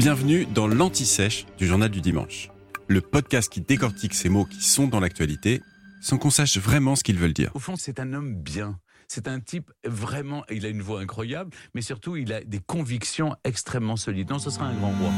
[0.00, 2.48] Bienvenue dans l'Anti-Sèche du Journal du Dimanche.
[2.88, 5.60] Le podcast qui décortique ces mots qui sont dans l'actualité
[6.00, 7.50] sans qu'on sache vraiment ce qu'ils veulent dire.
[7.54, 8.80] Au fond, c'est un homme bien.
[9.08, 13.36] C'est un type vraiment, il a une voix incroyable, mais surtout, il a des convictions
[13.44, 14.30] extrêmement solides.
[14.30, 15.10] Non, ce sera un grand roi.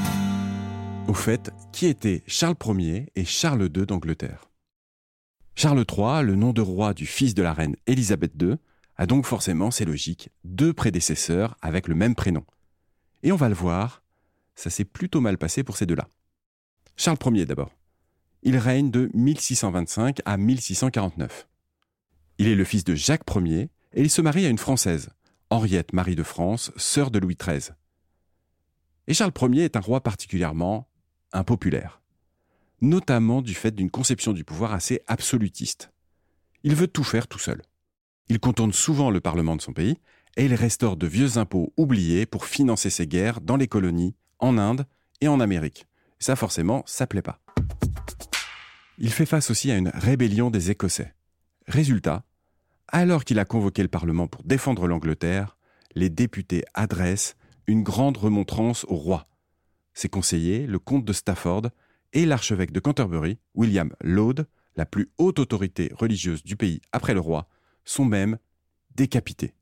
[1.06, 4.50] Au fait, qui étaient Charles Ier et Charles II d'Angleterre?
[5.54, 8.56] Charles III, le nom de roi du fils de la reine Élisabeth II,
[8.96, 12.44] a donc forcément, c'est logique, deux prédécesseurs avec le même prénom.
[13.22, 14.01] Et on va le voir,
[14.54, 16.08] ça s'est plutôt mal passé pour ces deux-là.
[16.96, 17.72] Charles Ier d'abord.
[18.42, 21.48] Il règne de 1625 à 1649.
[22.38, 25.10] Il est le fils de Jacques Ier et il se marie à une Française,
[25.50, 27.74] Henriette Marie de France, sœur de Louis XIII.
[29.06, 30.88] Et Charles Ier est un roi particulièrement
[31.32, 32.02] impopulaire,
[32.80, 35.92] notamment du fait d'une conception du pouvoir assez absolutiste.
[36.64, 37.62] Il veut tout faire tout seul.
[38.28, 39.98] Il contourne souvent le Parlement de son pays
[40.36, 44.58] et il restaure de vieux impôts oubliés pour financer ses guerres dans les colonies, en
[44.58, 44.84] Inde
[45.22, 45.86] et en Amérique.
[46.18, 47.40] Ça forcément, ça plaît pas.
[48.98, 51.14] Il fait face aussi à une rébellion des Écossais.
[51.66, 52.24] Résultat,
[52.88, 55.56] alors qu'il a convoqué le Parlement pour défendre l'Angleterre,
[55.94, 59.26] les députés adressent une grande remontrance au roi.
[59.94, 61.70] Ses conseillers, le comte de Stafford
[62.12, 67.20] et l'archevêque de Canterbury, William Laud, la plus haute autorité religieuse du pays après le
[67.20, 67.48] roi,
[67.84, 68.38] sont même
[68.94, 69.54] décapités.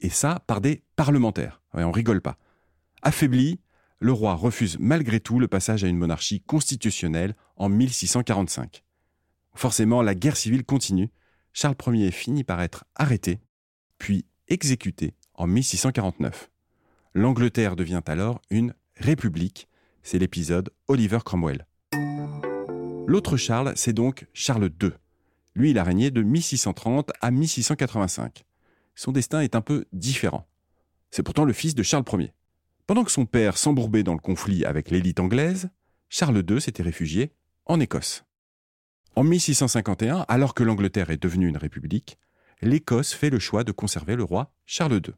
[0.00, 1.60] Et ça par des parlementaires.
[1.74, 2.38] Ouais, on rigole pas.
[3.02, 3.60] Affaibli,
[4.00, 8.84] le roi refuse malgré tout le passage à une monarchie constitutionnelle en 1645.
[9.54, 11.10] Forcément, la guerre civile continue.
[11.52, 13.40] Charles Ier finit par être arrêté,
[13.98, 16.50] puis exécuté en 1649.
[17.14, 19.68] L'Angleterre devient alors une république.
[20.02, 21.66] C'est l'épisode Oliver Cromwell.
[23.06, 24.90] L'autre Charles, c'est donc Charles II.
[25.54, 28.44] Lui, il a régné de 1630 à 1685.
[28.94, 30.46] Son destin est un peu différent.
[31.10, 32.32] C'est pourtant le fils de Charles Ier.
[32.88, 35.68] Pendant que son père s'embourbait dans le conflit avec l'élite anglaise,
[36.08, 37.34] Charles II s'était réfugié
[37.66, 38.24] en Écosse.
[39.14, 42.18] En 1651, alors que l'Angleterre est devenue une république,
[42.62, 45.12] l'Écosse fait le choix de conserver le roi Charles II.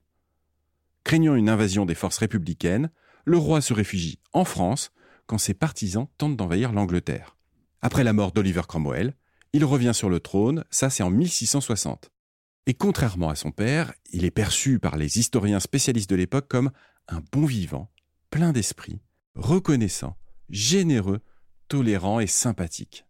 [1.05, 2.91] Craignant une invasion des forces républicaines,
[3.25, 4.91] le roi se réfugie en France
[5.27, 7.37] quand ses partisans tentent d'envahir l'Angleterre.
[7.83, 9.15] Après la mort d'Oliver Cromwell,
[9.53, 12.11] il revient sur le trône, ça c'est en 1660.
[12.67, 16.71] Et contrairement à son père, il est perçu par les historiens spécialistes de l'époque comme
[17.09, 17.91] un bon vivant,
[18.31, 19.01] plein d'esprit,
[19.35, 20.17] reconnaissant,
[20.51, 21.21] généreux,
[21.69, 23.07] tolérant et sympathique.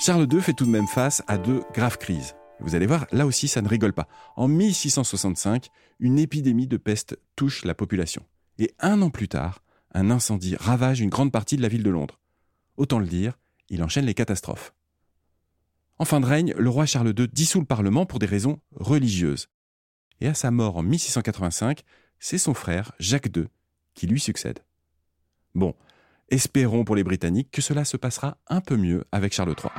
[0.00, 2.34] Charles II fait tout de même face à de graves crises.
[2.60, 4.08] Vous allez voir, là aussi, ça ne rigole pas.
[4.36, 5.68] En 1665,
[6.00, 8.24] une épidémie de peste touche la population.
[8.58, 9.62] Et un an plus tard,
[9.92, 12.20] un incendie ravage une grande partie de la ville de Londres.
[12.76, 13.38] Autant le dire,
[13.68, 14.72] il enchaîne les catastrophes.
[16.00, 19.48] En fin de règne, le roi Charles II dissout le Parlement pour des raisons religieuses
[20.20, 21.82] et à sa mort en 1685,
[22.18, 23.46] c'est son frère, Jacques II,
[23.94, 24.60] qui lui succède.
[25.54, 25.74] Bon,
[26.28, 29.72] espérons pour les Britanniques que cela se passera un peu mieux avec Charles III.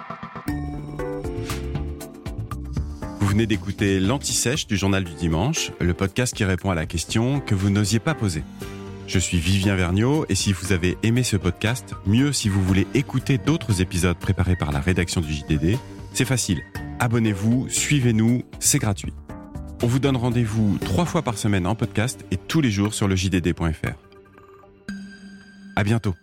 [3.20, 7.40] Vous venez d'écouter l'Anti-Sèche du Journal du Dimanche, le podcast qui répond à la question
[7.40, 8.44] que vous n'osiez pas poser.
[9.08, 12.88] Je suis Vivien Vergniaud et si vous avez aimé ce podcast, mieux si vous voulez
[12.94, 15.78] écouter d'autres épisodes préparés par la rédaction du JDD,
[16.14, 16.62] c'est facile.
[17.00, 19.14] Abonnez-vous, suivez-nous, c'est gratuit.
[19.82, 23.08] On vous donne rendez-vous trois fois par semaine en podcast et tous les jours sur
[23.08, 23.96] le JDD.fr.
[25.76, 26.16] À bientôt.